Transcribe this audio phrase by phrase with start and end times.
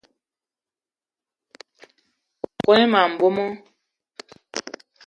[2.63, 3.45] Kone ma mbomo.